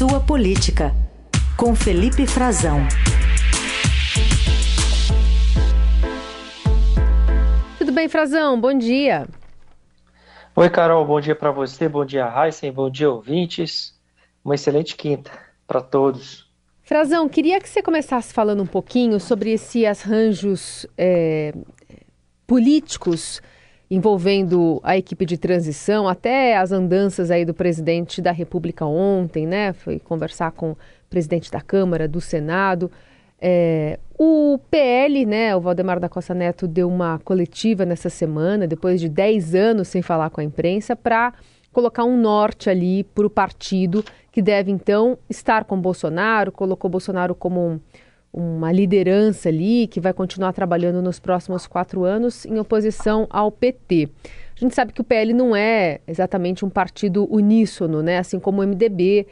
Sua 0.00 0.18
Política, 0.18 0.94
com 1.58 1.74
Felipe 1.74 2.26
Frazão. 2.26 2.78
Tudo 7.76 7.92
bem, 7.92 8.08
Frazão? 8.08 8.58
Bom 8.58 8.72
dia. 8.72 9.28
Oi, 10.56 10.70
Carol, 10.70 11.04
bom 11.04 11.20
dia 11.20 11.36
para 11.36 11.50
você, 11.50 11.86
bom 11.86 12.02
dia, 12.02 12.32
Heisen, 12.34 12.72
bom 12.72 12.88
dia, 12.88 13.10
ouvintes. 13.10 13.94
Uma 14.42 14.54
excelente 14.54 14.96
quinta 14.96 15.30
para 15.66 15.82
todos. 15.82 16.50
Frazão, 16.82 17.28
queria 17.28 17.60
que 17.60 17.68
você 17.68 17.82
começasse 17.82 18.32
falando 18.32 18.62
um 18.62 18.66
pouquinho 18.66 19.20
sobre 19.20 19.52
esses 19.52 19.84
arranjos 19.84 20.86
é, 20.96 21.52
políticos 22.46 23.42
envolvendo 23.90 24.80
a 24.84 24.96
equipe 24.96 25.26
de 25.26 25.36
transição, 25.36 26.06
até 26.06 26.56
as 26.56 26.70
andanças 26.70 27.30
aí 27.30 27.44
do 27.44 27.52
presidente 27.52 28.22
da 28.22 28.30
República 28.30 28.86
ontem, 28.86 29.46
né? 29.46 29.72
Foi 29.72 29.98
conversar 29.98 30.52
com 30.52 30.72
o 30.72 30.78
presidente 31.08 31.50
da 31.50 31.60
Câmara, 31.60 32.06
do 32.06 32.20
Senado. 32.20 32.90
É, 33.40 33.98
o 34.16 34.60
PL, 34.70 35.26
né, 35.26 35.56
o 35.56 35.60
Valdemar 35.60 35.98
da 35.98 36.08
Costa 36.08 36.34
Neto, 36.34 36.68
deu 36.68 36.88
uma 36.88 37.18
coletiva 37.20 37.84
nessa 37.84 38.10
semana, 38.10 38.66
depois 38.66 39.00
de 39.00 39.08
10 39.08 39.54
anos 39.54 39.88
sem 39.88 40.02
falar 40.02 40.30
com 40.30 40.40
a 40.40 40.44
imprensa, 40.44 40.94
para 40.94 41.32
colocar 41.72 42.04
um 42.04 42.16
norte 42.16 42.68
ali 42.68 43.02
para 43.02 43.26
o 43.26 43.30
partido, 43.30 44.04
que 44.30 44.42
deve 44.42 44.70
então 44.70 45.18
estar 45.28 45.64
com 45.64 45.80
Bolsonaro, 45.80 46.52
colocou 46.52 46.90
Bolsonaro 46.90 47.34
como 47.34 47.66
um, 47.66 47.80
uma 48.32 48.70
liderança 48.70 49.48
ali, 49.48 49.86
que 49.86 50.00
vai 50.00 50.12
continuar 50.12 50.52
trabalhando 50.52 51.02
nos 51.02 51.18
próximos 51.18 51.66
quatro 51.66 52.04
anos 52.04 52.44
em 52.46 52.58
oposição 52.58 53.26
ao 53.28 53.50
PT. 53.50 54.08
A 54.56 54.60
gente 54.60 54.74
sabe 54.74 54.92
que 54.92 55.00
o 55.00 55.04
PL 55.04 55.32
não 55.32 55.56
é 55.56 56.00
exatamente 56.06 56.64
um 56.64 56.70
partido 56.70 57.26
uníssono, 57.32 58.02
né? 58.02 58.18
assim 58.18 58.38
como 58.38 58.62
o 58.62 58.66
MDB 58.66 59.26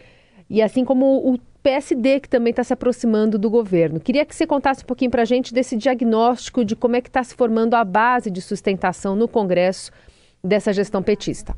e 0.50 0.62
assim 0.62 0.84
como 0.84 1.32
o 1.32 1.38
PSD, 1.62 2.20
que 2.20 2.28
também 2.28 2.50
está 2.50 2.64
se 2.64 2.72
aproximando 2.72 3.38
do 3.38 3.50
governo. 3.50 4.00
Queria 4.00 4.24
que 4.24 4.34
você 4.34 4.46
contasse 4.46 4.82
um 4.82 4.86
pouquinho 4.86 5.10
para 5.10 5.22
a 5.22 5.26
gente 5.26 5.52
desse 5.52 5.76
diagnóstico 5.76 6.64
de 6.64 6.74
como 6.74 6.96
é 6.96 7.00
que 7.00 7.08
está 7.08 7.22
se 7.22 7.34
formando 7.34 7.74
a 7.74 7.84
base 7.84 8.30
de 8.30 8.40
sustentação 8.40 9.14
no 9.14 9.28
Congresso 9.28 9.92
dessa 10.42 10.72
gestão 10.72 11.02
petista. 11.02 11.54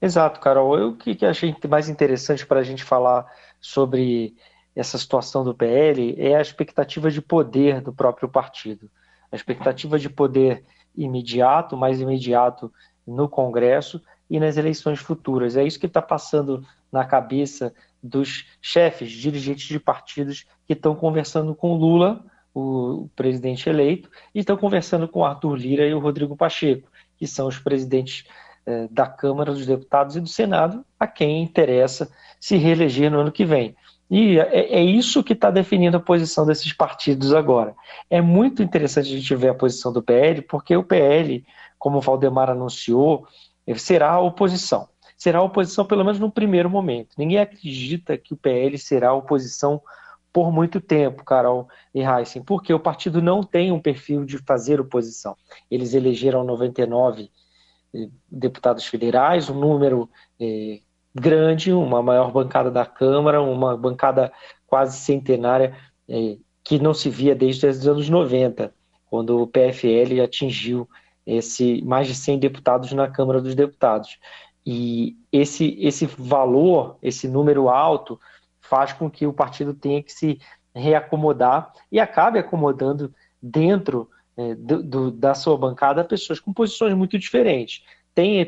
Exato, 0.00 0.40
Carol. 0.40 0.88
O 0.88 0.96
que, 0.96 1.14
que 1.14 1.24
achei 1.24 1.54
mais 1.68 1.88
interessante 1.88 2.44
para 2.44 2.60
a 2.60 2.62
gente 2.62 2.84
falar 2.84 3.24
sobre 3.60 4.34
essa 4.74 4.96
situação 4.98 5.44
do 5.44 5.54
PL 5.54 6.14
é 6.18 6.36
a 6.36 6.40
expectativa 6.40 7.10
de 7.10 7.20
poder 7.20 7.80
do 7.80 7.92
próprio 7.92 8.28
partido. 8.28 8.90
A 9.30 9.36
expectativa 9.36 9.98
de 9.98 10.08
poder 10.08 10.64
imediato, 10.96 11.76
mais 11.76 12.00
imediato 12.00 12.72
no 13.06 13.28
Congresso 13.28 14.00
e 14.28 14.40
nas 14.40 14.56
eleições 14.56 14.98
futuras. 14.98 15.56
É 15.56 15.64
isso 15.64 15.78
que 15.78 15.86
está 15.86 16.00
passando 16.00 16.64
na 16.90 17.04
cabeça 17.04 17.74
dos 18.02 18.46
chefes, 18.60 19.10
dirigentes 19.10 19.66
de 19.66 19.78
partidos 19.78 20.46
que 20.66 20.72
estão 20.72 20.94
conversando 20.94 21.54
com 21.54 21.76
Lula, 21.76 22.24
o 22.54 23.08
presidente 23.14 23.68
eleito, 23.68 24.10
e 24.34 24.40
estão 24.40 24.56
conversando 24.56 25.08
com 25.08 25.24
Arthur 25.24 25.56
Lira 25.56 25.86
e 25.86 25.94
o 25.94 25.98
Rodrigo 25.98 26.36
Pacheco, 26.36 26.88
que 27.16 27.26
são 27.26 27.46
os 27.46 27.58
presidentes 27.58 28.24
eh, 28.66 28.88
da 28.90 29.06
Câmara 29.06 29.52
dos 29.52 29.66
Deputados 29.66 30.16
e 30.16 30.20
do 30.20 30.28
Senado, 30.28 30.84
a 30.98 31.06
quem 31.06 31.42
interessa 31.42 32.12
se 32.38 32.56
reeleger 32.56 33.10
no 33.10 33.20
ano 33.20 33.32
que 33.32 33.44
vem. 33.44 33.74
E 34.14 34.38
é, 34.38 34.74
é 34.74 34.84
isso 34.84 35.24
que 35.24 35.32
está 35.32 35.50
definindo 35.50 35.96
a 35.96 36.00
posição 36.00 36.44
desses 36.44 36.70
partidos 36.70 37.32
agora. 37.32 37.74
É 38.10 38.20
muito 38.20 38.62
interessante 38.62 39.06
a 39.06 39.16
gente 39.16 39.34
ver 39.34 39.48
a 39.48 39.54
posição 39.54 39.90
do 39.90 40.02
PL, 40.02 40.42
porque 40.42 40.76
o 40.76 40.84
PL, 40.84 41.42
como 41.78 41.96
o 41.96 42.00
Valdemar 42.02 42.50
anunciou, 42.50 43.26
será 43.74 44.10
a 44.10 44.20
oposição. 44.20 44.86
Será 45.16 45.38
a 45.38 45.42
oposição, 45.42 45.86
pelo 45.86 46.04
menos 46.04 46.20
no 46.20 46.30
primeiro 46.30 46.68
momento. 46.68 47.14
Ninguém 47.16 47.38
acredita 47.38 48.18
que 48.18 48.34
o 48.34 48.36
PL 48.36 48.76
será 48.76 49.08
a 49.08 49.14
oposição 49.14 49.80
por 50.30 50.52
muito 50.52 50.78
tempo, 50.78 51.24
Carol 51.24 51.66
e 51.94 52.02
Heisen, 52.02 52.42
porque 52.42 52.74
o 52.74 52.80
partido 52.80 53.22
não 53.22 53.42
tem 53.42 53.72
um 53.72 53.80
perfil 53.80 54.26
de 54.26 54.36
fazer 54.36 54.78
oposição. 54.78 55.34
Eles 55.70 55.94
elegeram 55.94 56.44
99 56.44 57.30
deputados 58.30 58.84
federais, 58.84 59.48
um 59.48 59.58
número 59.58 60.10
eh, 60.38 60.80
grande, 61.14 61.72
uma 61.72 62.02
maior 62.02 62.30
bancada 62.30 62.70
da 62.70 62.86
Câmara, 62.86 63.42
uma 63.42 63.76
bancada 63.76 64.32
quase 64.66 64.96
centenária 64.98 65.76
eh, 66.08 66.38
que 66.64 66.78
não 66.78 66.94
se 66.94 67.10
via 67.10 67.34
desde 67.34 67.66
os 67.66 67.86
anos 67.86 68.08
90, 68.08 68.72
quando 69.06 69.42
o 69.42 69.46
PFL 69.46 70.22
atingiu 70.22 70.88
esse 71.26 71.82
mais 71.82 72.06
de 72.06 72.14
100 72.14 72.38
deputados 72.38 72.92
na 72.92 73.08
Câmara 73.08 73.40
dos 73.40 73.54
Deputados. 73.54 74.18
E 74.64 75.16
esse, 75.30 75.76
esse 75.80 76.06
valor, 76.06 76.96
esse 77.02 77.28
número 77.28 77.68
alto, 77.68 78.18
faz 78.60 78.92
com 78.92 79.10
que 79.10 79.26
o 79.26 79.32
partido 79.32 79.74
tenha 79.74 80.02
que 80.02 80.12
se 80.12 80.38
reacomodar 80.74 81.72
e 81.90 82.00
acabe 82.00 82.38
acomodando 82.38 83.12
dentro 83.40 84.08
é, 84.36 84.54
do, 84.54 84.82
do, 84.82 85.10
da 85.10 85.34
sua 85.34 85.56
bancada 85.58 86.04
pessoas 86.04 86.40
com 86.40 86.52
posições 86.52 86.94
muito 86.94 87.18
diferentes. 87.18 87.82
Tem 88.14 88.40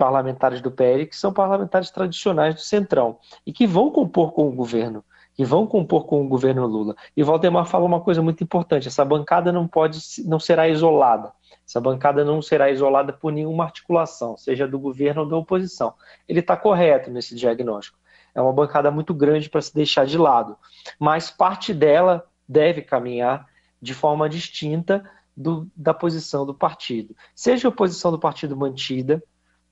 parlamentares 0.00 0.62
do 0.62 0.70
PL 0.70 1.04
que 1.04 1.14
são 1.14 1.30
parlamentares 1.30 1.90
tradicionais 1.90 2.54
do 2.54 2.62
Centrão 2.62 3.18
e 3.46 3.52
que 3.52 3.66
vão 3.66 3.90
compor 3.90 4.32
com 4.32 4.48
o 4.48 4.50
governo, 4.50 5.04
que 5.34 5.44
vão 5.44 5.66
compor 5.66 6.06
com 6.06 6.24
o 6.24 6.26
governo 6.26 6.66
Lula. 6.66 6.96
E 7.14 7.22
Valdemar 7.22 7.66
fala 7.66 7.84
uma 7.84 8.00
coisa 8.00 8.22
muito 8.22 8.42
importante: 8.42 8.88
essa 8.88 9.04
bancada 9.04 9.52
não 9.52 9.68
pode, 9.68 10.00
não 10.24 10.40
será 10.40 10.66
isolada. 10.70 11.30
Essa 11.68 11.82
bancada 11.82 12.24
não 12.24 12.40
será 12.40 12.70
isolada 12.70 13.12
por 13.12 13.30
nenhuma 13.30 13.64
articulação, 13.64 14.38
seja 14.38 14.66
do 14.66 14.78
governo 14.78 15.20
ou 15.20 15.28
da 15.28 15.36
oposição. 15.36 15.92
Ele 16.26 16.40
está 16.40 16.56
correto 16.56 17.10
nesse 17.10 17.34
diagnóstico. 17.34 17.98
É 18.34 18.40
uma 18.40 18.54
bancada 18.54 18.90
muito 18.90 19.12
grande 19.12 19.50
para 19.50 19.60
se 19.60 19.74
deixar 19.74 20.06
de 20.06 20.16
lado, 20.16 20.56
mas 20.98 21.30
parte 21.30 21.74
dela 21.74 22.26
deve 22.48 22.80
caminhar 22.80 23.46
de 23.82 23.92
forma 23.92 24.28
distinta 24.30 25.04
do, 25.36 25.70
da 25.76 25.92
posição 25.92 26.46
do 26.46 26.54
partido. 26.54 27.14
Seja 27.34 27.68
a 27.68 27.72
posição 27.72 28.10
do 28.10 28.18
partido 28.18 28.56
mantida 28.56 29.22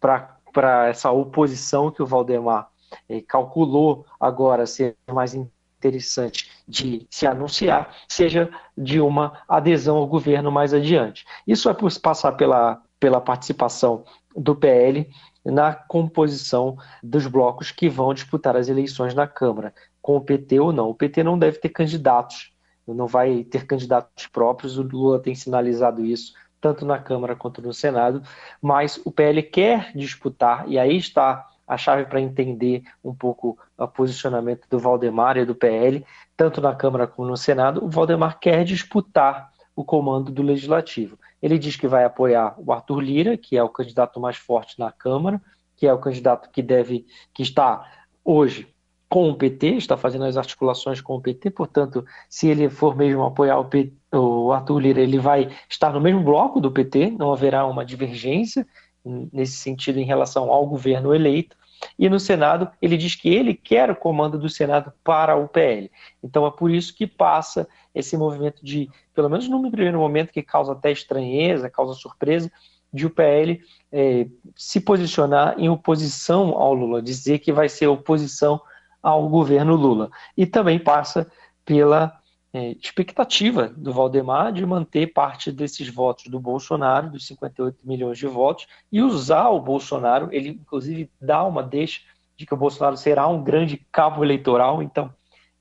para 0.00 0.88
essa 0.88 1.10
oposição 1.10 1.91
que 1.91 2.03
o 2.03 2.06
Valdemar 2.06 2.69
eh, 3.09 3.20
calculou 3.20 4.06
agora 4.19 4.66
ser 4.66 4.97
mais 5.10 5.34
interessante 5.34 6.50
de 6.66 7.06
se 7.10 7.26
anunciar, 7.26 7.94
seja 8.08 8.50
de 8.76 9.00
uma 9.00 9.41
adesão 9.48 9.97
ao 9.97 10.06
governo 10.06 10.50
mais 10.50 10.75
adiante. 10.75 11.25
Isso 11.47 11.69
é 11.69 11.75
por 11.75 11.92
passar 12.00 12.32
pela, 12.32 12.82
pela 12.98 13.20
participação 13.20 14.04
do 14.37 14.54
PL 14.54 15.08
na 15.44 15.72
composição 15.72 16.76
dos 17.03 17.26
blocos 17.26 17.70
que 17.70 17.88
vão 17.88 18.12
disputar 18.12 18.56
as 18.56 18.69
eleições 18.69 19.14
na 19.14 19.26
Câmara, 19.26 19.72
com 20.03 20.16
o 20.16 20.20
PT 20.20 20.60
ou 20.60 20.72
não. 20.72 20.91
O 20.91 20.94
PT 20.94 21.22
não 21.22 21.38
deve 21.38 21.58
ter 21.58 21.70
candidatos 21.70 22.53
não 22.94 23.06
vai 23.06 23.44
ter 23.44 23.66
candidatos 23.66 24.26
próprios, 24.26 24.78
o 24.78 24.82
Lula 24.82 25.20
tem 25.20 25.34
sinalizado 25.34 26.04
isso 26.04 26.32
tanto 26.60 26.84
na 26.84 26.98
Câmara 26.98 27.36
quanto 27.36 27.62
no 27.62 27.72
Senado, 27.72 28.22
mas 28.60 29.00
o 29.04 29.10
PL 29.10 29.42
quer 29.42 29.92
disputar, 29.94 30.69
e 30.69 30.78
aí 30.78 30.96
está 30.96 31.46
a 31.66 31.76
chave 31.76 32.06
para 32.06 32.20
entender 32.20 32.82
um 33.04 33.14
pouco 33.14 33.58
o 33.76 33.86
posicionamento 33.86 34.66
do 34.70 34.78
Valdemar 34.78 35.36
e 35.36 35.44
do 35.44 35.54
PL, 35.54 36.04
tanto 36.36 36.60
na 36.60 36.74
Câmara 36.74 37.06
como 37.06 37.28
no 37.28 37.36
Senado, 37.36 37.84
o 37.84 37.91
Valdemar 37.91 38.38
quer 38.41 38.64
disputar 38.64 39.50
o 39.76 39.84
comando 39.84 40.32
do 40.32 40.42
Legislativo. 40.42 41.19
Ele 41.42 41.58
diz 41.58 41.76
que 41.76 41.86
vai 41.86 42.04
apoiar 42.04 42.54
o 42.58 42.72
Arthur 42.72 43.00
Lira, 43.00 43.36
que 43.36 43.56
é 43.56 43.62
o 43.62 43.69
candidato 43.69 44.19
mais 44.19 44.36
forte 44.36 44.78
na 44.78 44.90
Câmara, 44.90 45.40
que 45.76 45.86
é 45.86 45.92
o 45.92 45.98
candidato 45.98 46.50
que 46.50 46.62
deve, 46.62 47.06
que 47.32 47.42
está 47.42 47.88
hoje 48.25 48.66
com 49.08 49.30
o 49.30 49.36
PT, 49.36 49.76
está 49.76 49.96
fazendo 49.96 50.25
as 50.25 50.36
articulações 50.36 51.00
com 51.00 51.14
o 51.14 51.20
PT, 51.20 51.50
portanto, 51.50 52.04
se 52.28 52.48
ele 52.48 52.69
for 52.69 52.96
mesmo 52.96 53.25
apoiar 53.25 53.58
o, 53.58 53.64
PT, 53.64 53.92
o 54.12 54.52
Arthur 54.52 54.78
Lira, 54.78 55.00
ele 55.00 55.19
vai 55.19 55.50
estar 55.69 55.92
no 55.92 56.00
mesmo 56.00 56.22
bloco 56.22 56.60
do 56.60 56.70
PT, 56.70 57.10
não 57.10 57.32
haverá 57.32 57.66
uma 57.66 57.84
divergência 57.84 58.66
nesse 59.04 59.56
sentido 59.56 59.98
em 59.98 60.04
relação 60.04 60.50
ao 60.50 60.66
governo 60.66 61.14
eleito. 61.14 61.56
E 61.98 62.08
no 62.08 62.19
Senado, 62.19 62.69
ele 62.82 62.96
diz 62.96 63.14
que 63.14 63.28
ele 63.28 63.54
quer 63.54 63.90
o 63.90 63.96
comando 63.96 64.38
do 64.38 64.49
Senado 64.49 64.93
para 65.05 65.37
o 65.37 65.46
PL. 65.46 65.90
Então 66.22 66.46
é 66.46 66.50
por 66.50 66.70
isso 66.70 66.94
que 66.94 67.06
passa 67.06 67.69
esse 67.94 68.16
movimento 68.16 68.64
de, 68.64 68.90
pelo 69.14 69.31
menos 69.31 69.49
no 69.49 69.70
primeiro 69.70 69.99
momento, 69.99 70.32
que 70.32 70.43
causa 70.43 70.72
até 70.72 70.90
estranheza, 70.90 71.70
causa 71.70 71.94
surpresa, 71.94 72.50
de 72.93 73.06
o 73.06 73.10
PL 73.10 73.60
é, 73.93 74.26
se 74.56 74.81
posicionar 74.81 75.55
em 75.58 75.69
oposição 75.69 76.56
ao 76.56 76.72
Lula, 76.75 77.02
dizer 77.02 77.38
que 77.38 77.52
vai 77.52 77.69
ser 77.69 77.87
oposição 77.87 78.60
ao 79.02 79.28
governo 79.28 79.76
Lula. 79.76 80.10
E 80.37 80.46
também 80.46 80.78
passa 80.78 81.31
pela 81.64 82.19
é, 82.52 82.72
expectativa 82.72 83.68
do 83.68 83.92
Valdemar 83.92 84.52
de 84.52 84.64
manter 84.64 85.12
parte 85.12 85.52
desses 85.52 85.88
votos 85.88 86.26
do 86.26 86.40
Bolsonaro, 86.40 87.10
dos 87.10 87.26
58 87.26 87.78
milhões 87.84 88.18
de 88.18 88.26
votos, 88.26 88.66
e 88.90 89.02
usar 89.02 89.48
o 89.48 89.60
Bolsonaro. 89.60 90.28
Ele, 90.32 90.50
inclusive, 90.50 91.10
dá 91.20 91.44
uma 91.44 91.62
deixa 91.62 92.00
de 92.36 92.46
que 92.46 92.54
o 92.54 92.56
Bolsonaro 92.56 92.96
será 92.96 93.26
um 93.26 93.42
grande 93.42 93.84
cabo 93.92 94.24
eleitoral, 94.24 94.82
então 94.82 95.12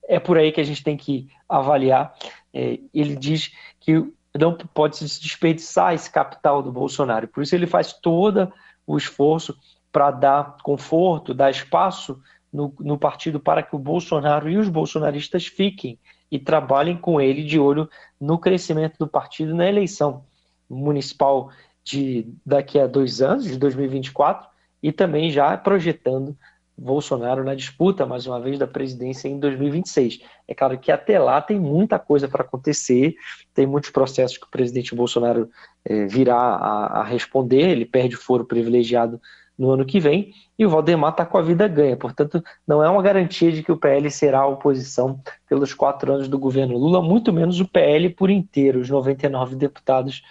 é 0.08 0.18
por 0.18 0.38
aí 0.38 0.50
que 0.50 0.60
a 0.60 0.64
gente 0.64 0.82
tem 0.82 0.96
que 0.96 1.28
avaliar. 1.48 2.14
É, 2.54 2.78
ele 2.94 3.16
diz 3.16 3.52
que 3.80 4.10
não 4.38 4.56
pode 4.56 4.96
se 4.96 5.20
desperdiçar 5.20 5.92
esse 5.92 6.10
capital 6.10 6.62
do 6.62 6.72
Bolsonaro, 6.72 7.28
por 7.28 7.42
isso 7.42 7.54
ele 7.54 7.66
faz 7.66 7.92
todo 7.92 8.52
o 8.86 8.96
esforço 8.96 9.58
para 9.90 10.10
dar 10.10 10.56
conforto, 10.62 11.34
dar 11.34 11.50
espaço 11.50 12.22
no, 12.52 12.72
no 12.80 12.96
partido 12.96 13.40
para 13.40 13.62
que 13.62 13.74
o 13.74 13.78
Bolsonaro 13.78 14.48
e 14.48 14.56
os 14.56 14.68
bolsonaristas 14.68 15.46
fiquem 15.46 15.98
e 16.30 16.38
trabalhem 16.38 16.96
com 16.96 17.20
ele 17.20 17.42
de 17.42 17.58
olho 17.58 17.88
no 18.20 18.38
crescimento 18.38 18.98
do 18.98 19.06
partido 19.06 19.54
na 19.54 19.66
eleição 19.66 20.24
municipal 20.68 21.50
de 21.82 22.26
daqui 22.44 22.78
a 22.78 22.86
dois 22.86 23.22
anos, 23.22 23.44
de 23.44 23.56
2024, 23.56 24.48
e 24.82 24.92
também 24.92 25.30
já 25.30 25.56
projetando 25.56 26.36
Bolsonaro 26.78 27.42
na 27.42 27.56
disputa, 27.56 28.06
mais 28.06 28.26
uma 28.26 28.38
vez, 28.40 28.56
da 28.58 28.66
presidência 28.66 29.28
em 29.28 29.38
2026. 29.40 30.20
É 30.46 30.54
claro 30.54 30.78
que 30.78 30.92
até 30.92 31.18
lá 31.18 31.40
tem 31.40 31.58
muita 31.58 31.98
coisa 31.98 32.28
para 32.28 32.44
acontecer, 32.44 33.16
tem 33.52 33.66
muitos 33.66 33.90
processos 33.90 34.38
que 34.38 34.44
o 34.44 34.50
presidente 34.50 34.94
Bolsonaro 34.94 35.50
é, 35.84 36.06
virá 36.06 36.36
a, 36.36 37.00
a, 37.00 37.04
responder, 37.04 37.70
ele 37.70 37.84
perde 37.84 38.14
foro 38.14 38.44
privilegiado 38.44 39.20
no 39.58 39.72
ano 39.72 39.84
que 39.84 39.98
vem, 39.98 40.32
e 40.56 40.64
o 40.64 40.70
Valdemar 40.70 41.10
está 41.10 41.26
com 41.26 41.36
a 41.36 41.42
vida 41.42 41.66
ganha. 41.66 41.96
Portanto, 41.96 42.42
não 42.66 42.82
é 42.82 42.88
uma 42.88 43.02
garantia 43.02 43.50
de 43.50 43.62
que 43.62 43.72
o 43.72 43.76
PL 43.76 44.08
será 44.10 44.40
a 44.40 44.46
oposição 44.46 45.20
pelos 45.48 45.74
quatro 45.74 46.12
anos 46.12 46.28
do 46.28 46.38
governo 46.38 46.78
Lula, 46.78 47.02
muito 47.02 47.32
menos 47.32 47.58
o 47.60 47.66
PL 47.66 48.10
por 48.10 48.30
inteiro, 48.30 48.78
os 48.78 48.88
99 48.88 49.56
deputados 49.56 50.22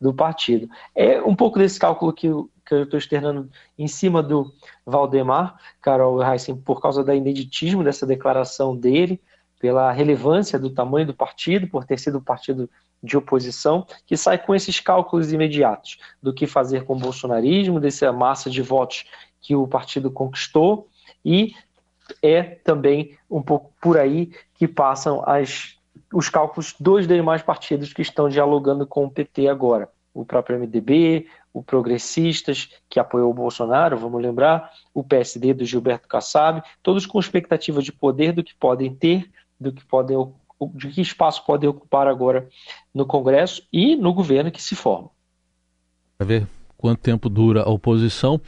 do 0.00 0.14
partido. 0.14 0.68
É 0.94 1.20
um 1.20 1.34
pouco 1.34 1.58
desse 1.58 1.78
cálculo 1.78 2.12
que, 2.12 2.28
que 2.64 2.74
eu 2.74 2.84
estou 2.84 2.98
externando 2.98 3.50
em 3.76 3.88
cima 3.88 4.22
do 4.22 4.52
Valdemar, 4.84 5.56
Carol 5.80 6.22
Heissen, 6.22 6.56
por 6.56 6.80
causa 6.80 7.02
da 7.02 7.14
ineditismo 7.14 7.82
dessa 7.82 8.06
declaração 8.06 8.76
dele, 8.76 9.20
pela 9.58 9.90
relevância 9.90 10.58
do 10.58 10.70
tamanho 10.70 11.06
do 11.06 11.14
partido, 11.14 11.66
por 11.66 11.84
ter 11.84 11.98
sido 11.98 12.18
um 12.18 12.22
partido 12.22 12.70
de 13.02 13.16
oposição, 13.16 13.86
que 14.06 14.16
sai 14.16 14.38
com 14.38 14.54
esses 14.54 14.80
cálculos 14.80 15.32
imediatos 15.32 15.98
do 16.22 16.32
que 16.32 16.46
fazer 16.46 16.84
com 16.84 16.94
o 16.94 16.98
bolsonarismo, 16.98 17.80
dessa 17.80 18.12
massa 18.12 18.50
de 18.50 18.62
votos 18.62 19.04
que 19.40 19.54
o 19.54 19.66
partido 19.66 20.10
conquistou, 20.10 20.88
e 21.24 21.54
é 22.22 22.42
também 22.42 23.16
um 23.30 23.42
pouco 23.42 23.72
por 23.80 23.98
aí 23.98 24.32
que 24.54 24.66
passam 24.66 25.22
as 25.26 25.76
os 26.12 26.28
cálculos 26.28 26.74
dos 26.78 27.06
demais 27.06 27.42
partidos 27.42 27.92
que 27.92 28.02
estão 28.02 28.28
dialogando 28.28 28.86
com 28.86 29.04
o 29.04 29.10
PT 29.10 29.48
agora. 29.48 29.88
O 30.14 30.24
próprio 30.24 30.58
MDB, 30.58 31.26
o 31.52 31.62
Progressistas, 31.62 32.70
que 32.88 32.98
apoiou 32.98 33.30
o 33.30 33.34
Bolsonaro, 33.34 33.98
vamos 33.98 34.22
lembrar, 34.22 34.70
o 34.94 35.04
PSD 35.04 35.52
do 35.52 35.64
Gilberto 35.64 36.08
Kassab, 36.08 36.62
todos 36.82 37.06
com 37.06 37.18
expectativa 37.18 37.82
de 37.82 37.92
poder 37.92 38.32
do 38.32 38.42
que 38.42 38.54
podem 38.54 38.94
ter, 38.94 39.30
do 39.58 39.72
que 39.72 39.84
podem, 39.84 40.16
de 40.74 40.88
que 40.88 41.00
espaço 41.00 41.44
podem 41.44 41.68
ocupar 41.68 42.06
agora 42.06 42.48
no 42.94 43.04
Congresso 43.06 43.62
e 43.72 43.96
no 43.96 44.12
governo 44.12 44.50
que 44.50 44.62
se 44.62 44.74
forma. 44.74 45.10
Vai 46.18 46.26
ver 46.26 46.46
quanto 46.76 47.00
tempo 47.00 47.28
dura 47.28 47.62
a 47.62 47.70
oposição. 47.70 48.40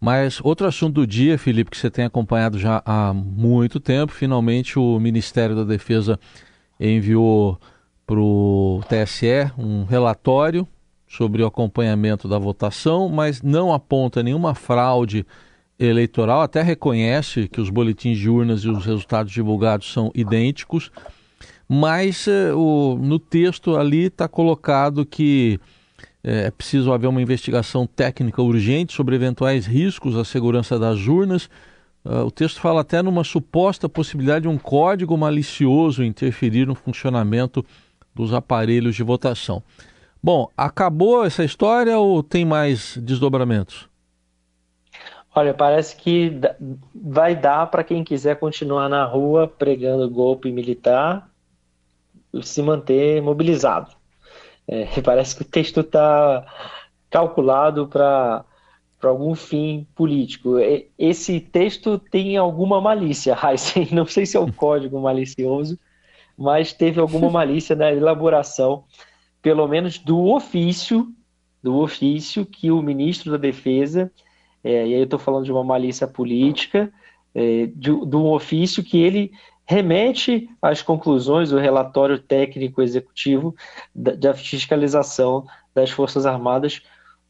Mas 0.00 0.40
outro 0.42 0.66
assunto 0.66 0.94
do 0.94 1.06
dia, 1.06 1.38
Felipe, 1.38 1.70
que 1.70 1.76
você 1.76 1.88
tem 1.88 2.04
acompanhado 2.04 2.58
já 2.58 2.82
há 2.84 3.14
muito 3.14 3.78
tempo, 3.78 4.12
finalmente 4.12 4.76
o 4.76 4.98
Ministério 4.98 5.54
da 5.54 5.62
Defesa 5.62 6.18
enviou 6.80 7.56
para 8.04 8.18
o 8.18 8.80
TSE 8.88 9.52
um 9.56 9.84
relatório 9.84 10.66
sobre 11.06 11.42
o 11.42 11.46
acompanhamento 11.46 12.26
da 12.26 12.36
votação, 12.36 13.08
mas 13.08 13.42
não 13.42 13.72
aponta 13.72 14.24
nenhuma 14.24 14.56
fraude 14.56 15.24
eleitoral, 15.78 16.40
até 16.40 16.62
reconhece 16.62 17.48
que 17.48 17.60
os 17.60 17.70
boletins 17.70 18.18
de 18.18 18.28
urnas 18.28 18.62
e 18.62 18.68
os 18.68 18.84
resultados 18.84 19.30
divulgados 19.32 19.92
são 19.92 20.10
idênticos, 20.14 20.90
mas 21.68 22.26
eh, 22.28 22.52
o, 22.54 22.98
no 23.00 23.18
texto 23.18 23.76
ali 23.76 24.06
está 24.06 24.28
colocado 24.28 25.06
que 25.06 25.58
eh, 26.22 26.46
é 26.46 26.50
preciso 26.50 26.92
haver 26.92 27.06
uma 27.06 27.22
investigação 27.22 27.86
técnica 27.86 28.42
urgente 28.42 28.92
sobre 28.92 29.16
eventuais 29.16 29.66
riscos 29.66 30.16
à 30.16 30.24
segurança 30.24 30.78
das 30.78 31.06
urnas 31.06 31.48
Uh, 32.04 32.24
o 32.26 32.30
texto 32.32 32.60
fala 32.60 32.80
até 32.80 33.00
numa 33.00 33.22
suposta 33.22 33.88
possibilidade 33.88 34.42
de 34.42 34.48
um 34.48 34.58
código 34.58 35.16
malicioso 35.16 36.02
interferir 36.02 36.66
no 36.66 36.74
funcionamento 36.74 37.64
dos 38.12 38.34
aparelhos 38.34 38.96
de 38.96 39.04
votação. 39.04 39.62
Bom, 40.20 40.48
acabou 40.56 41.24
essa 41.24 41.44
história 41.44 41.96
ou 41.98 42.22
tem 42.22 42.44
mais 42.44 42.96
desdobramentos? 42.96 43.88
Olha, 45.34 45.54
parece 45.54 45.96
que 45.96 46.40
vai 46.94 47.34
dar 47.34 47.66
para 47.68 47.84
quem 47.84 48.04
quiser 48.04 48.36
continuar 48.36 48.88
na 48.88 49.04
rua 49.04 49.46
pregando 49.46 50.10
golpe 50.10 50.50
militar 50.50 51.30
se 52.42 52.62
manter 52.62 53.20
mobilizado. 53.20 53.90
É, 54.66 54.86
parece 55.02 55.36
que 55.36 55.42
o 55.42 55.46
texto 55.46 55.80
está 55.80 56.46
calculado 57.10 57.86
para 57.86 58.44
para 59.02 59.10
algum 59.10 59.34
fim 59.34 59.84
político. 59.96 60.54
Esse 60.96 61.40
texto 61.40 61.98
tem 61.98 62.36
alguma 62.36 62.80
malícia, 62.80 63.34
Heisen. 63.42 63.88
Não 63.90 64.06
sei 64.06 64.24
se 64.24 64.36
é 64.36 64.40
um 64.40 64.50
código 64.52 65.00
malicioso, 65.00 65.76
mas 66.38 66.72
teve 66.72 67.00
alguma 67.00 67.28
malícia 67.28 67.74
na 67.74 67.92
elaboração, 67.92 68.84
pelo 69.42 69.66
menos 69.66 69.98
do 69.98 70.26
ofício, 70.32 71.08
do 71.60 71.78
ofício 71.78 72.46
que 72.46 72.70
o 72.70 72.80
ministro 72.80 73.32
da 73.32 73.36
Defesa, 73.36 74.08
é, 74.62 74.86
e 74.86 74.94
aí 74.94 75.00
eu 75.00 75.04
estou 75.04 75.18
falando 75.18 75.44
de 75.44 75.52
uma 75.52 75.64
malícia 75.64 76.06
política, 76.06 76.92
é, 77.34 77.66
de, 77.66 77.90
de 78.06 78.16
um 78.16 78.30
ofício 78.30 78.84
que 78.84 78.98
ele 78.98 79.32
remete 79.72 80.50
às 80.60 80.82
conclusões 80.82 81.48
do 81.48 81.58
relatório 81.58 82.18
técnico 82.18 82.82
executivo 82.82 83.56
da, 83.94 84.34
fiscalização 84.34 85.46
das 85.74 85.90
Forças 85.90 86.26
Armadas 86.26 86.82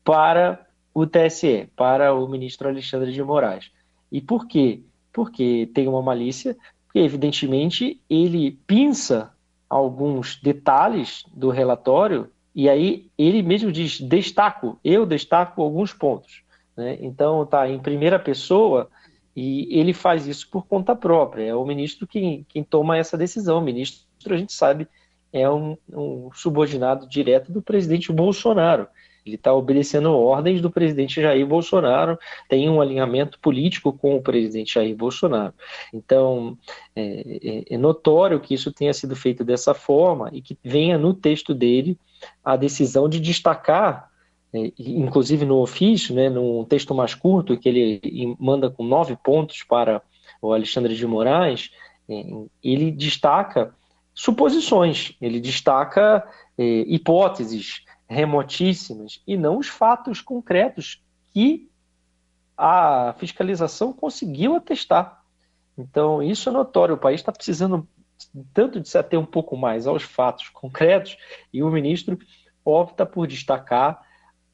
para 0.03 0.67
o 0.93 1.07
TSE, 1.07 1.69
para 1.77 2.13
o 2.13 2.29
ministro 2.29 2.69
Alexandre 2.69 3.13
de 3.13 3.23
Moraes. 3.23 3.71
E 4.11 4.21
por 4.21 4.49
quê? 4.49 4.81
Porque 5.13 5.71
tem 5.73 5.87
uma 5.87 6.03
malícia, 6.03 6.57
porque 6.85 6.99
evidentemente 6.99 8.01
ele 8.11 8.59
pinça 8.67 9.31
alguns 9.71 10.41
detalhes 10.43 11.25
do 11.33 11.49
relatório 11.49 12.29
e 12.55 12.69
aí 12.69 13.07
ele 13.17 13.41
mesmo 13.41 13.71
diz 13.71 14.01
destaco, 14.01 14.79
eu 14.85 15.07
destaco 15.07 15.63
alguns 15.63 15.93
pontos. 15.93 16.43
Né? 16.77 16.99
Então 17.01 17.45
está 17.45 17.69
em 17.69 17.79
primeira 17.79 18.19
pessoa 18.19 18.91
e 19.35 19.79
ele 19.79 19.93
faz 19.93 20.27
isso 20.27 20.49
por 20.51 20.67
conta 20.67 20.95
própria. 20.95 21.45
É 21.45 21.55
o 21.55 21.65
ministro 21.65 22.07
quem, 22.07 22.45
quem 22.49 22.63
toma 22.63 22.99
essa 22.99 23.17
decisão. 23.17 23.59
O 23.59 23.63
ministro, 23.63 24.05
a 24.27 24.37
gente 24.37 24.53
sabe, 24.53 24.87
é 25.33 25.49
um, 25.49 25.77
um 25.91 26.31
subordinado 26.35 27.09
direto 27.09 27.51
do 27.51 27.63
presidente 27.63 28.13
Bolsonaro. 28.13 28.87
Ele 29.25 29.37
está 29.37 29.53
obedecendo 29.53 30.13
ordens 30.13 30.61
do 30.61 30.71
presidente 30.71 31.21
Jair 31.21 31.47
Bolsonaro, 31.47 32.19
tem 32.49 32.69
um 32.69 32.81
alinhamento 32.81 33.39
político 33.39 33.93
com 33.93 34.17
o 34.17 34.23
presidente 34.23 34.75
Jair 34.75 34.97
Bolsonaro. 34.97 35.55
Então, 35.95 36.59
é, 36.95 37.65
é, 37.71 37.75
é 37.75 37.79
notório 37.79 38.41
que 38.41 38.53
isso 38.53 38.73
tenha 38.73 38.93
sido 38.93 39.15
feito 39.15 39.45
dessa 39.45 39.75
forma 39.75 40.29
e 40.33 40.43
que 40.43 40.59
venha 40.63 40.99
no 40.99 41.15
texto 41.15 41.55
dele 41.55 41.97
a 42.45 42.57
decisão 42.57 43.09
de 43.09 43.21
destacar, 43.21 44.11
inclusive 44.79 45.45
no 45.45 45.61
ofício, 45.61 46.15
né, 46.15 46.29
num 46.29 46.65
texto 46.65 46.95
mais 46.95 47.15
curto, 47.15 47.57
que 47.57 47.69
ele 47.69 48.37
manda 48.39 48.71
com 48.71 48.85
nove 48.85 49.17
pontos 49.17 49.63
para 49.63 50.03
o 50.41 50.53
Alexandre 50.53 50.95
de 50.95 51.07
Moraes, 51.07 51.71
é, 52.09 52.25
ele 52.63 52.91
destaca 52.91 53.75
suposições, 54.15 55.17
ele 55.21 55.41
destaca 55.41 56.27
é, 56.59 56.65
hipóteses 56.65 57.85
remotíssimas 58.07 59.23
e 59.27 59.37
não 59.37 59.59
os 59.59 59.69
fatos 59.69 60.21
concretos 60.21 61.03
que 61.33 61.71
a 62.57 63.15
fiscalização 63.19 63.93
conseguiu 63.93 64.55
atestar. 64.55 65.23
Então, 65.77 66.23
isso 66.23 66.49
é 66.51 66.53
notório. 66.53 66.95
O 66.95 66.99
país 66.99 67.21
está 67.21 67.33
precisando 67.33 67.89
tanto 68.53 68.81
de 68.81 68.89
se 68.89 68.99
ater 68.99 69.19
um 69.19 69.25
pouco 69.25 69.57
mais 69.57 69.87
aos 69.87 70.03
fatos 70.03 70.49
concretos 70.51 71.17
e 71.53 71.63
o 71.63 71.71
ministro 71.71 72.19
opta 72.65 73.07
por 73.07 73.27
destacar 73.27 74.01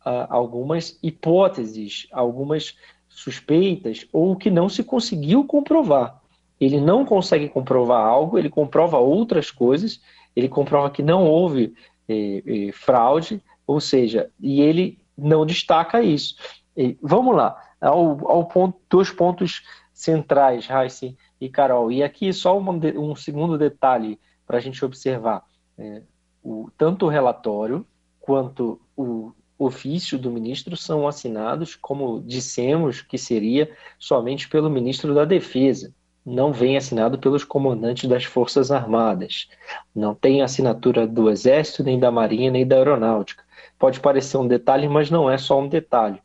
uh, 0.09 0.27
algumas 0.31 0.99
hipóteses, 1.03 2.07
algumas 2.11 2.77
suspeitas 3.09 4.07
ou 4.13 4.37
que 4.37 4.51
não 4.51 4.69
se 4.69 4.83
conseguiu 4.83 5.45
comprovar. 5.45 6.21
Ele 6.61 6.81
não 6.81 7.05
consegue 7.05 7.49
comprovar 7.49 8.05
algo, 8.05 8.39
ele 8.39 8.49
comprova 8.49 8.99
outras 8.99 9.51
coisas, 9.51 10.01
ele 10.35 10.49
comprova 10.49 10.91
que 10.91 11.03
não 11.03 11.25
houve 11.25 11.75
eh, 12.09 12.43
eh, 12.45 12.73
fraude, 12.73 13.41
ou 13.67 13.81
seja, 13.81 14.29
e 14.41 14.61
ele 14.61 14.99
não 15.17 15.47
destaca 15.47 16.03
isso. 16.03 16.35
E, 16.77 16.99
vamos 17.01 17.37
lá, 17.37 17.61
ao, 17.81 18.29
ao 18.29 18.45
ponto, 18.47 18.77
dois 18.91 19.11
pontos 19.11 19.63
centrais, 19.93 20.67
Raíssa 20.67 21.15
e 21.41 21.49
Carol. 21.49 21.93
E 21.93 22.03
aqui 22.03 22.33
só 22.33 22.59
um, 22.59 22.81
um 22.97 23.15
segundo 23.15 23.57
detalhe 23.57 24.19
para 24.47 24.59
a 24.59 24.61
gente 24.61 24.85
observar. 24.85 25.45
É, 25.77 26.03
o, 26.43 26.71
tanto 26.77 27.07
o 27.07 27.09
relatório 27.09 27.87
quanto 28.21 28.81
o 28.97 29.33
ofício 29.59 30.17
do 30.17 30.31
ministro 30.31 30.77
são 30.77 31.09
assinados, 31.09 31.75
como 31.75 32.23
dissemos 32.25 33.03
que 33.03 33.19
seria, 33.19 33.71
somente 33.99 34.49
pelo 34.49 34.71
ministro 34.71 35.15
da 35.15 35.25
Defesa. 35.25 35.93
Não 36.25 36.53
vem 36.53 36.77
assinado 36.77 37.19
pelos 37.19 37.43
comandantes 37.43 38.09
das 38.09 38.25
Forças 38.25 38.71
Armadas. 38.71 39.49
Não 39.95 40.15
tem 40.15 40.43
assinatura 40.43 41.07
do 41.07 41.29
Exército, 41.31 41.83
nem 41.83 41.99
da 41.99 42.11
Marinha, 42.11 42.51
nem 42.51 42.67
da 42.67 42.77
Aeronáutica. 42.77 43.43
Pode 43.79 43.99
parecer 43.99 44.37
um 44.37 44.47
detalhe, 44.47 44.89
mas 44.89 45.11
não 45.11 45.31
é 45.31 45.39
só 45.39 45.59
um 45.59 45.69
detalhe. 45.69 46.21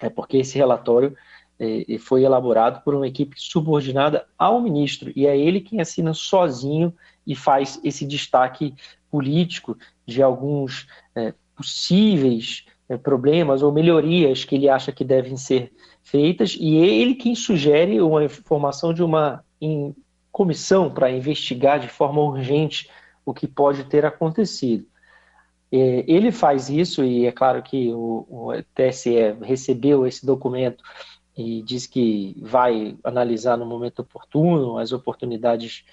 É 0.00 0.10
porque 0.10 0.36
esse 0.36 0.58
relatório 0.58 1.16
é, 1.58 1.98
foi 1.98 2.24
elaborado 2.24 2.82
por 2.84 2.94
uma 2.94 3.08
equipe 3.08 3.34
subordinada 3.38 4.26
ao 4.38 4.60
ministro, 4.60 5.10
e 5.16 5.26
é 5.26 5.36
ele 5.36 5.60
quem 5.60 5.80
assina 5.80 6.12
sozinho 6.12 6.92
e 7.26 7.34
faz 7.34 7.80
esse 7.82 8.04
destaque 8.04 8.74
político 9.10 9.76
de 10.04 10.22
alguns 10.22 10.86
é, 11.14 11.32
possíveis 11.56 12.64
é, 12.88 12.96
problemas 12.96 13.62
ou 13.62 13.72
melhorias 13.72 14.44
que 14.44 14.54
ele 14.54 14.68
acha 14.68 14.92
que 14.92 15.04
devem 15.04 15.36
ser 15.36 15.72
feitas, 16.02 16.56
e 16.58 16.76
ele 16.76 17.14
quem 17.14 17.34
sugere 17.34 18.00
uma 18.00 18.28
formação 18.28 18.94
de 18.94 19.02
uma 19.02 19.44
comissão 20.30 20.90
para 20.92 21.10
investigar 21.10 21.80
de 21.80 21.88
forma 21.88 22.20
urgente 22.20 22.88
o 23.24 23.34
que 23.34 23.46
pode 23.46 23.84
ter 23.84 24.04
acontecido. 24.04 24.86
É, 25.72 26.04
ele 26.06 26.30
faz 26.30 26.68
isso, 26.68 27.02
e 27.02 27.26
é 27.26 27.32
claro 27.32 27.62
que 27.62 27.92
o, 27.92 28.26
o 28.28 28.52
TSE 28.74 29.34
recebeu 29.42 30.06
esse 30.06 30.24
documento 30.24 30.84
e 31.36 31.60
diz 31.62 31.86
que 31.86 32.36
vai 32.40 32.96
analisar 33.02 33.56
no 33.56 33.66
momento 33.66 34.00
oportuno 34.00 34.78
as 34.78 34.92
oportunidades 34.92 35.84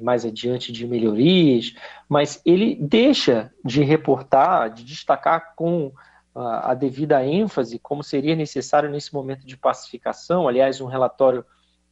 mais 0.00 0.24
adiante 0.24 0.72
de 0.72 0.86
melhorias, 0.86 1.74
mas 2.08 2.40
ele 2.44 2.74
deixa 2.76 3.52
de 3.64 3.82
reportar, 3.82 4.70
de 4.70 4.84
destacar 4.84 5.54
com 5.54 5.92
a, 6.34 6.72
a 6.72 6.74
devida 6.74 7.24
ênfase 7.24 7.78
como 7.78 8.02
seria 8.02 8.34
necessário 8.34 8.90
nesse 8.90 9.12
momento 9.12 9.46
de 9.46 9.56
pacificação. 9.56 10.48
Aliás, 10.48 10.80
um 10.80 10.86
relatório 10.86 11.44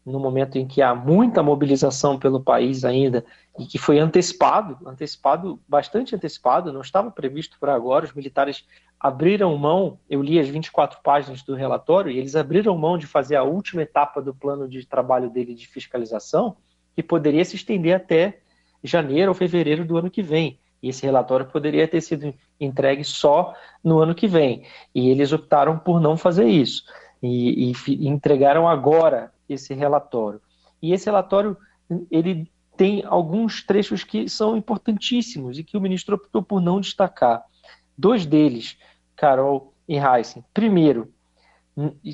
no 0.04 0.18
momento 0.18 0.56
em 0.58 0.66
que 0.66 0.82
há 0.82 0.94
muita 0.94 1.42
mobilização 1.42 2.18
pelo 2.18 2.42
país 2.42 2.84
ainda 2.84 3.24
e 3.58 3.64
que 3.66 3.78
foi 3.78 3.98
antecipado, 3.98 4.76
antecipado, 4.86 5.60
bastante 5.68 6.14
antecipado, 6.14 6.72
não 6.72 6.80
estava 6.80 7.10
previsto 7.10 7.56
para 7.60 7.74
agora. 7.74 8.04
Os 8.04 8.12
militares 8.12 8.64
abriram 8.98 9.56
mão, 9.56 9.98
eu 10.08 10.22
li 10.22 10.38
as 10.38 10.48
24 10.48 11.00
páginas 11.02 11.42
do 11.42 11.54
relatório, 11.54 12.10
e 12.10 12.18
eles 12.18 12.34
abriram 12.34 12.76
mão 12.76 12.96
de 12.96 13.06
fazer 13.06 13.36
a 13.36 13.42
última 13.42 13.82
etapa 13.82 14.20
do 14.20 14.34
plano 14.34 14.68
de 14.68 14.86
trabalho 14.86 15.30
dele 15.30 15.54
de 15.54 15.66
fiscalização, 15.66 16.56
que 16.94 17.02
poderia 17.02 17.44
se 17.44 17.56
estender 17.56 17.94
até 17.94 18.38
janeiro 18.82 19.30
ou 19.30 19.34
fevereiro 19.34 19.84
do 19.84 19.96
ano 19.96 20.10
que 20.10 20.22
vem. 20.22 20.58
E 20.82 20.88
esse 20.88 21.04
relatório 21.04 21.46
poderia 21.46 21.86
ter 21.86 22.00
sido 22.00 22.34
entregue 22.58 23.04
só 23.04 23.54
no 23.82 23.98
ano 23.98 24.14
que 24.14 24.26
vem. 24.26 24.66
E 24.94 25.08
eles 25.08 25.32
optaram 25.32 25.78
por 25.78 26.00
não 26.00 26.16
fazer 26.16 26.46
isso. 26.46 26.82
E, 27.22 27.70
e, 27.70 28.08
entregaram 28.08 28.68
agora 28.68 29.32
esse 29.48 29.72
relatório. 29.74 30.40
E 30.82 30.92
esse 30.92 31.06
relatório 31.06 31.56
ele 32.10 32.50
tem 32.76 33.04
alguns 33.06 33.62
trechos 33.64 34.02
que 34.02 34.28
são 34.28 34.56
importantíssimos 34.56 35.58
e 35.58 35.64
que 35.64 35.76
o 35.76 35.80
ministro 35.80 36.16
optou 36.16 36.42
por 36.42 36.60
não 36.60 36.80
destacar. 36.80 37.44
Dois 37.96 38.26
deles, 38.26 38.76
Carol 39.14 39.72
e 39.86 39.96
Heisen. 39.98 40.44
Primeiro, 40.52 41.12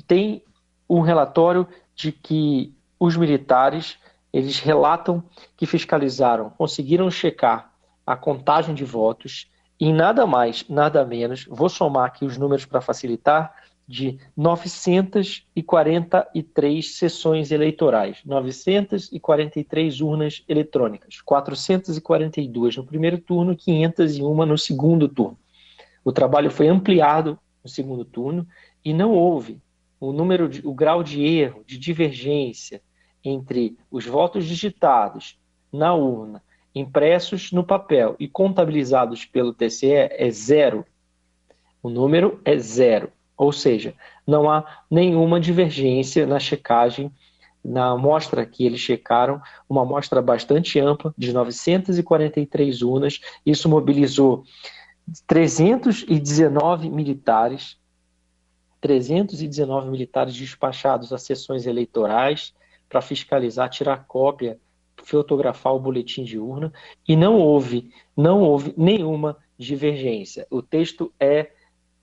tem 0.05 0.43
um 0.87 1.01
relatório 1.01 1.67
de 1.95 2.11
que 2.11 2.75
os 2.99 3.15
militares 3.15 3.97
eles 4.31 4.59
relatam 4.59 5.23
que 5.57 5.65
fiscalizaram, 5.65 6.51
conseguiram 6.51 7.09
checar 7.09 7.73
a 8.05 8.15
contagem 8.15 8.75
de 8.75 8.85
votos 8.85 9.49
e 9.79 9.93
nada 9.93 10.25
mais, 10.25 10.65
nada 10.67 11.05
menos, 11.05 11.45
vou 11.49 11.69
somar 11.69 12.05
aqui 12.05 12.25
os 12.25 12.37
números 12.37 12.65
para 12.65 12.81
facilitar, 12.81 13.53
de 13.89 14.17
943 14.37 16.95
sessões 16.95 17.51
eleitorais, 17.51 18.19
943 18.23 19.99
urnas 19.99 20.43
eletrônicas, 20.47 21.19
442 21.21 22.77
no 22.77 22.85
primeiro 22.85 23.17
turno, 23.17 23.55
501 23.55 24.45
no 24.45 24.57
segundo 24.59 25.09
turno. 25.09 25.39
O 26.05 26.11
trabalho 26.11 26.51
foi 26.51 26.67
ampliado 26.67 27.39
no 27.63 27.69
segundo 27.69 28.05
turno 28.05 28.47
e 28.85 28.93
não 28.93 29.11
houve 29.11 29.59
o 29.99 30.13
número 30.13 30.47
de, 30.47 30.61
o 30.63 30.71
grau 30.71 31.01
de 31.01 31.25
erro, 31.25 31.63
de 31.65 31.79
divergência 31.79 32.83
entre 33.29 33.77
os 33.91 34.05
votos 34.05 34.45
digitados 34.45 35.39
na 35.71 35.93
urna, 35.93 36.41
impressos 36.73 37.51
no 37.51 37.63
papel 37.63 38.15
e 38.19 38.27
contabilizados 38.27 39.25
pelo 39.25 39.53
TCE 39.53 40.09
é 40.11 40.29
zero. 40.31 40.85
O 41.81 41.89
número 41.89 42.41
é 42.43 42.57
zero. 42.57 43.11
Ou 43.37 43.51
seja, 43.51 43.93
não 44.27 44.49
há 44.49 44.83
nenhuma 44.91 45.39
divergência 45.39 46.25
na 46.25 46.39
checagem, 46.39 47.11
na 47.63 47.91
amostra 47.91 48.45
que 48.45 48.65
eles 48.65 48.79
checaram, 48.79 49.41
uma 49.67 49.81
amostra 49.81 50.21
bastante 50.21 50.79
ampla, 50.79 51.13
de 51.17 51.31
943 51.31 52.81
urnas. 52.81 53.19
Isso 53.45 53.69
mobilizou 53.69 54.43
319 55.27 56.89
militares, 56.89 57.77
319 58.81 59.89
militares 59.89 60.35
despachados 60.35 61.11
a 61.11 61.17
sessões 61.17 61.65
eleitorais 61.65 62.53
para 62.89 63.01
fiscalizar, 63.01 63.69
tirar 63.69 64.05
cópia, 64.07 64.59
fotografar 65.03 65.73
o 65.73 65.79
boletim 65.79 66.23
de 66.23 66.37
urna 66.37 66.73
e 67.07 67.15
não 67.15 67.35
houve, 67.35 67.93
não 68.17 68.41
houve 68.41 68.73
nenhuma 68.75 69.37
divergência. 69.57 70.45
O 70.49 70.61
texto 70.61 71.13
é 71.19 71.51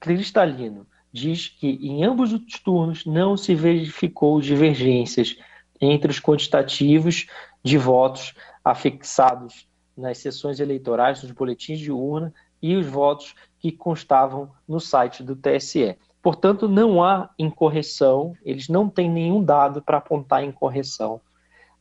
cristalino 0.01 0.87
diz 1.17 1.49
que 1.49 1.67
em 1.67 2.05
ambos 2.05 2.33
os 2.33 2.61
turnos 2.61 3.07
não 3.07 3.39
se 3.39 3.55
verificou 3.55 4.39
divergências 4.39 5.37
entre 5.81 6.11
os 6.11 6.21
quantitativos 6.21 7.27
de 7.63 7.79
votos 7.79 8.35
afixados 8.63 9.67
nas 9.97 10.19
sessões 10.19 10.61
eleitorais, 10.61 11.23
nos 11.23 11.33
boletins 11.33 11.79
de 11.79 11.91
urna 11.91 12.35
e 12.61 12.77
os 12.77 12.87
votos 12.87 13.35
que 13.59 13.73
constavam 13.73 14.51
no 14.69 14.79
site 14.79 15.23
do 15.23 15.35
TSE. 15.35 15.97
Portanto, 16.27 16.67
não 16.69 17.05
há 17.05 17.31
incorreção, 17.39 18.37
eles 18.45 18.69
não 18.69 18.89
têm 18.89 19.09
nenhum 19.09 19.45
dado 19.45 19.81
para 19.81 19.99
apontar 19.99 20.43
incorreção 20.43 21.21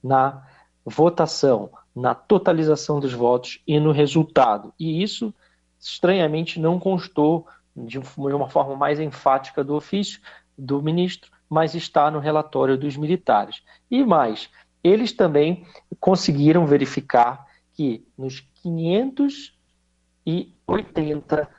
na 0.03 0.45
votação, 0.85 1.71
na 1.95 2.13
totalização 2.13 2.99
dos 2.99 3.11
votos 3.11 3.59
e 3.65 3.79
no 3.79 3.91
resultado. 3.91 4.71
E 4.79 5.01
isso, 5.01 5.33
estranhamente, 5.79 6.59
não 6.59 6.79
constou 6.79 7.47
de 7.75 7.99
uma 8.15 8.47
forma 8.47 8.75
mais 8.75 8.99
enfática 8.99 9.63
do 9.63 9.73
ofício 9.73 10.21
do 10.55 10.79
ministro, 10.79 11.31
mas 11.49 11.73
está 11.73 12.11
no 12.11 12.19
relatório 12.19 12.77
dos 12.77 12.95
militares. 12.95 13.63
E 13.89 14.03
mais, 14.03 14.47
eles 14.83 15.11
também 15.11 15.65
conseguiram 15.99 16.67
verificar 16.67 17.47
que 17.73 18.05
nos 18.15 18.41
580 18.61 21.49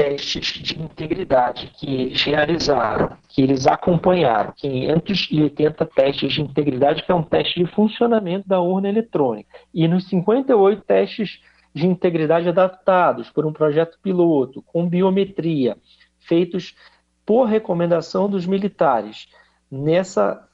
testes 0.00 0.46
de 0.54 0.80
integridade 0.80 1.70
que 1.76 1.86
eles 1.86 2.22
realizaram, 2.22 3.18
que 3.28 3.42
eles 3.42 3.66
acompanharam, 3.66 4.50
580 4.56 5.84
testes 5.84 6.32
de 6.32 6.40
integridade, 6.40 7.02
que 7.02 7.12
é 7.12 7.14
um 7.14 7.22
teste 7.22 7.62
de 7.62 7.70
funcionamento 7.70 8.48
da 8.48 8.58
urna 8.62 8.88
eletrônica, 8.88 9.54
e 9.74 9.86
nos 9.86 10.08
58 10.08 10.82
testes 10.84 11.42
de 11.74 11.86
integridade 11.86 12.48
adaptados 12.48 13.28
por 13.28 13.44
um 13.44 13.52
projeto 13.52 13.98
piloto, 14.02 14.62
com 14.62 14.88
biometria, 14.88 15.76
feitos 16.18 16.74
por 17.26 17.44
recomendação 17.44 18.26
dos 18.26 18.46
militares. 18.46 19.28
Nessa 19.70 20.48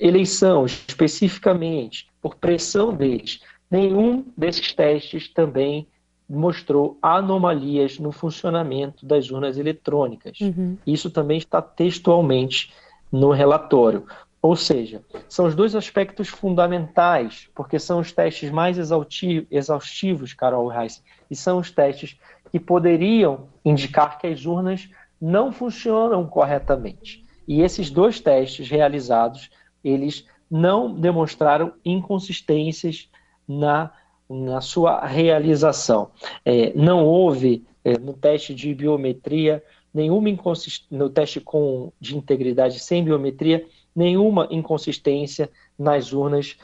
eleição, 0.00 0.66
especificamente, 0.66 2.08
por 2.20 2.34
pressão 2.34 2.92
deles, 2.92 3.40
nenhum 3.70 4.24
desses 4.36 4.72
testes 4.74 5.32
também 5.32 5.86
mostrou 6.30 6.96
anomalias 7.02 7.98
no 7.98 8.12
funcionamento 8.12 9.04
das 9.04 9.30
urnas 9.30 9.58
eletrônicas. 9.58 10.38
Uhum. 10.40 10.78
Isso 10.86 11.10
também 11.10 11.38
está 11.38 11.60
textualmente 11.60 12.72
no 13.10 13.32
relatório. 13.32 14.04
Ou 14.40 14.54
seja, 14.54 15.02
são 15.28 15.46
os 15.46 15.54
dois 15.56 15.74
aspectos 15.74 16.28
fundamentais, 16.28 17.50
porque 17.54 17.78
são 17.78 17.98
os 17.98 18.12
testes 18.12 18.50
mais 18.50 18.78
exaustivos, 18.78 20.32
Carol 20.32 20.68
Reis, 20.68 21.02
e 21.30 21.34
são 21.34 21.58
os 21.58 21.70
testes 21.70 22.16
que 22.50 22.60
poderiam 22.60 23.48
indicar 23.64 24.18
que 24.18 24.28
as 24.28 24.46
urnas 24.46 24.88
não 25.20 25.52
funcionam 25.52 26.26
corretamente. 26.26 27.24
E 27.46 27.60
esses 27.60 27.90
dois 27.90 28.20
testes 28.20 28.70
realizados, 28.70 29.50
eles 29.82 30.24
não 30.50 30.94
demonstraram 30.94 31.72
inconsistências 31.84 33.10
na, 33.46 33.90
na 34.30 34.60
sua 34.60 35.04
realização. 35.04 36.10
É, 36.44 36.72
não 36.74 37.04
houve 37.04 37.66
é, 37.84 37.98
no 37.98 38.12
teste 38.12 38.54
de 38.54 38.72
biometria 38.72 39.62
nenhuma 39.92 40.30
inconsistência, 40.30 40.86
no 40.96 41.10
teste 41.10 41.40
com, 41.40 41.92
de 42.00 42.16
integridade 42.16 42.78
sem 42.78 43.02
biometria, 43.04 43.66
nenhuma 43.94 44.46
inconsistência 44.50 45.50
nas 45.76 46.12
urnas 46.12 46.56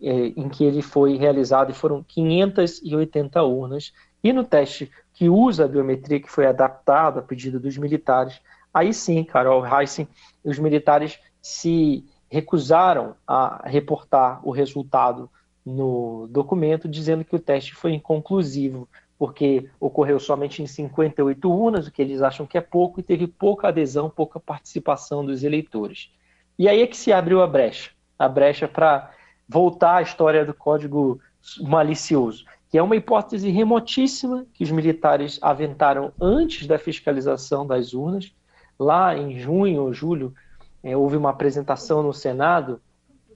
é, 0.00 0.10
em 0.10 0.48
que 0.48 0.64
ele 0.64 0.80
foi 0.80 1.16
realizado, 1.16 1.70
e 1.70 1.74
foram 1.74 2.02
580 2.02 3.42
urnas. 3.42 3.92
E 4.24 4.32
no 4.32 4.42
teste 4.42 4.90
que 5.12 5.28
usa 5.28 5.66
a 5.66 5.68
biometria, 5.68 6.18
que 6.18 6.30
foi 6.30 6.46
adaptado 6.46 7.18
a 7.18 7.22
pedido 7.22 7.60
dos 7.60 7.76
militares, 7.76 8.40
aí 8.72 8.94
sim, 8.94 9.22
Carol 9.22 9.64
Heissen, 9.66 10.08
os 10.42 10.58
militares 10.58 11.18
se 11.42 12.04
recusaram 12.30 13.14
a 13.26 13.68
reportar 13.68 14.40
o 14.42 14.50
resultado 14.50 15.28
no 15.64 16.26
documento, 16.28 16.88
dizendo 16.88 17.24
que 17.24 17.36
o 17.36 17.38
teste 17.38 17.74
foi 17.74 17.92
inconclusivo, 17.92 18.88
porque 19.18 19.68
ocorreu 19.78 20.18
somente 20.18 20.62
em 20.62 20.66
58 20.66 21.50
urnas, 21.50 21.86
o 21.86 21.92
que 21.92 22.02
eles 22.02 22.22
acham 22.22 22.46
que 22.46 22.58
é 22.58 22.60
pouco, 22.60 22.98
e 22.98 23.02
teve 23.02 23.26
pouca 23.26 23.68
adesão, 23.68 24.10
pouca 24.10 24.40
participação 24.40 25.24
dos 25.24 25.44
eleitores. 25.44 26.10
E 26.58 26.68
aí 26.68 26.82
é 26.82 26.86
que 26.86 26.96
se 26.96 27.12
abriu 27.12 27.40
a 27.40 27.46
brecha, 27.46 27.90
a 28.18 28.28
brecha 28.28 28.66
para 28.66 29.12
voltar 29.48 29.96
à 29.96 30.02
história 30.02 30.44
do 30.44 30.52
código 30.52 31.20
malicioso, 31.60 32.44
que 32.68 32.78
é 32.78 32.82
uma 32.82 32.96
hipótese 32.96 33.50
remotíssima 33.50 34.46
que 34.54 34.64
os 34.64 34.70
militares 34.70 35.38
aventaram 35.42 36.12
antes 36.20 36.66
da 36.66 36.78
fiscalização 36.78 37.66
das 37.66 37.92
urnas. 37.92 38.32
Lá 38.78 39.16
em 39.16 39.38
junho 39.38 39.82
ou 39.82 39.92
julho, 39.92 40.34
é, 40.82 40.96
houve 40.96 41.16
uma 41.16 41.30
apresentação 41.30 42.02
no 42.02 42.12
Senado 42.12 42.80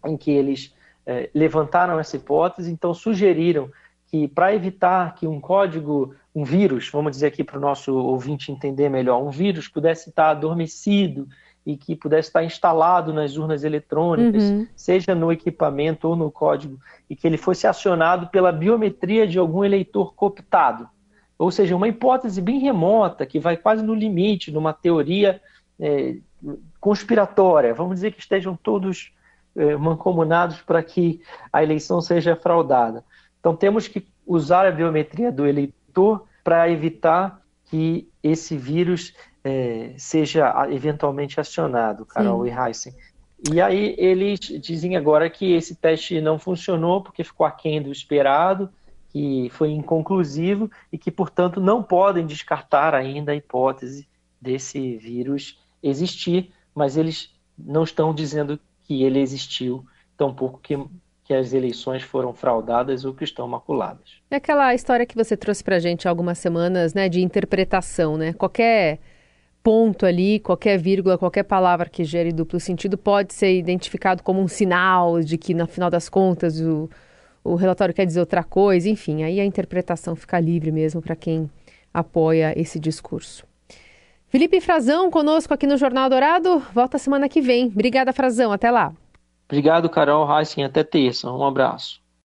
em 0.04 0.16
que 0.16 0.30
eles 0.30 0.74
é, 1.06 1.30
levantaram 1.34 1.98
essa 1.98 2.16
hipótese, 2.16 2.70
então 2.70 2.92
sugeriram 2.92 3.70
que 4.06 4.28
para 4.28 4.54
evitar 4.54 5.14
que 5.14 5.26
um 5.26 5.40
código, 5.40 6.14
um 6.34 6.44
vírus, 6.44 6.90
vamos 6.92 7.12
dizer 7.12 7.26
aqui 7.28 7.44
para 7.44 7.58
o 7.58 7.60
nosso 7.60 7.94
ouvinte 7.94 8.52
entender 8.52 8.88
melhor, 8.88 9.22
um 9.22 9.30
vírus 9.30 9.68
pudesse 9.68 10.08
estar 10.08 10.30
adormecido 10.30 11.28
e 11.64 11.76
que 11.76 11.96
pudesse 11.96 12.28
estar 12.28 12.44
instalado 12.44 13.12
nas 13.12 13.36
urnas 13.36 13.64
eletrônicas, 13.64 14.44
uhum. 14.44 14.68
seja 14.76 15.14
no 15.14 15.32
equipamento 15.32 16.08
ou 16.08 16.14
no 16.14 16.30
código, 16.30 16.78
e 17.10 17.16
que 17.16 17.26
ele 17.26 17.36
fosse 17.36 17.66
acionado 17.66 18.28
pela 18.28 18.52
biometria 18.52 19.26
de 19.26 19.36
algum 19.36 19.64
eleitor 19.64 20.14
cooptado. 20.14 20.88
Ou 21.36 21.50
seja, 21.50 21.74
uma 21.74 21.88
hipótese 21.88 22.40
bem 22.40 22.60
remota, 22.60 23.26
que 23.26 23.40
vai 23.40 23.56
quase 23.56 23.82
no 23.82 23.94
limite, 23.94 24.52
numa 24.52 24.72
teoria 24.72 25.40
é, 25.78 26.16
conspiratória. 26.80 27.74
Vamos 27.74 27.96
dizer 27.96 28.12
que 28.12 28.20
estejam 28.20 28.56
todos 28.56 29.12
mancomunados 29.78 30.60
para 30.62 30.82
que 30.82 31.20
a 31.52 31.62
eleição 31.62 32.00
seja 32.00 32.36
fraudada. 32.36 33.04
Então, 33.40 33.56
temos 33.56 33.88
que 33.88 34.06
usar 34.26 34.66
a 34.66 34.72
biometria 34.72 35.30
do 35.32 35.46
eleitor 35.46 36.26
para 36.44 36.68
evitar 36.70 37.40
que 37.64 38.08
esse 38.22 38.56
vírus 38.56 39.14
é, 39.42 39.94
seja 39.96 40.52
eventualmente 40.70 41.40
acionado, 41.40 42.04
Carol 42.04 42.44
Sim. 42.44 42.50
e 42.50 42.58
Heisen. 42.58 42.94
E 43.52 43.60
aí 43.60 43.94
eles 43.98 44.40
dizem 44.40 44.96
agora 44.96 45.28
que 45.30 45.52
esse 45.52 45.76
teste 45.76 46.20
não 46.20 46.38
funcionou 46.38 47.02
porque 47.02 47.22
ficou 47.22 47.46
aquém 47.46 47.80
do 47.80 47.92
esperado, 47.92 48.68
que 49.10 49.48
foi 49.50 49.70
inconclusivo 49.70 50.70
e 50.92 50.98
que, 50.98 51.10
portanto, 51.10 51.60
não 51.60 51.82
podem 51.82 52.26
descartar 52.26 52.94
ainda 52.94 53.32
a 53.32 53.36
hipótese 53.36 54.08
desse 54.40 54.96
vírus 54.96 55.58
existir, 55.82 56.52
mas 56.74 56.96
eles 56.96 57.34
não 57.56 57.84
estão 57.84 58.12
dizendo 58.12 58.58
que 58.86 59.02
ele 59.02 59.18
existiu, 59.18 59.84
tampouco 60.16 60.60
que, 60.62 60.78
que 61.24 61.34
as 61.34 61.52
eleições 61.52 62.02
foram 62.02 62.32
fraudadas 62.32 63.04
ou 63.04 63.12
que 63.12 63.24
estão 63.24 63.48
maculadas. 63.48 64.20
É 64.30 64.36
aquela 64.36 64.74
história 64.74 65.04
que 65.04 65.16
você 65.16 65.36
trouxe 65.36 65.64
para 65.64 65.76
a 65.76 65.80
gente 65.80 66.06
há 66.06 66.10
algumas 66.10 66.38
semanas, 66.38 66.94
né, 66.94 67.08
de 67.08 67.20
interpretação, 67.20 68.16
né? 68.16 68.32
Qualquer 68.32 69.00
ponto 69.62 70.06
ali, 70.06 70.38
qualquer 70.38 70.78
vírgula, 70.78 71.18
qualquer 71.18 71.42
palavra 71.42 71.88
que 71.88 72.04
gere 72.04 72.32
duplo 72.32 72.60
sentido 72.60 72.96
pode 72.96 73.34
ser 73.34 73.58
identificado 73.58 74.22
como 74.22 74.40
um 74.40 74.46
sinal 74.46 75.20
de 75.20 75.36
que, 75.36 75.52
no 75.52 75.66
final 75.66 75.90
das 75.90 76.08
contas, 76.08 76.60
o, 76.60 76.88
o 77.42 77.56
relatório 77.56 77.92
quer 77.92 78.06
dizer 78.06 78.20
outra 78.20 78.44
coisa. 78.44 78.88
Enfim, 78.88 79.24
aí 79.24 79.40
a 79.40 79.44
interpretação 79.44 80.14
fica 80.14 80.38
livre 80.38 80.70
mesmo 80.70 81.02
para 81.02 81.16
quem 81.16 81.50
apoia 81.92 82.52
esse 82.56 82.78
discurso. 82.78 83.44
Felipe 84.28 84.60
Frazão 84.60 85.10
conosco 85.10 85.54
aqui 85.54 85.66
no 85.66 85.76
Jornal 85.76 86.10
Dourado. 86.10 86.58
Volta 86.74 86.98
semana 86.98 87.28
que 87.28 87.40
vem. 87.40 87.66
Obrigada, 87.66 88.12
Frazão. 88.12 88.52
Até 88.52 88.70
lá. 88.70 88.92
Obrigado, 89.48 89.88
Carol 89.88 90.26
Heissen. 90.28 90.64
Até 90.64 90.82
terça. 90.82 91.30
Um 91.30 91.44
abraço. 91.44 92.00